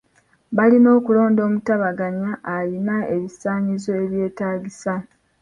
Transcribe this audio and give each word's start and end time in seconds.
Balina 0.57 0.89
okulonda 0.97 1.41
omutabaganya 1.47 2.31
ayina 2.55 2.95
ebisaanyizo 3.15 3.91
ebyetaagisa. 4.03 4.93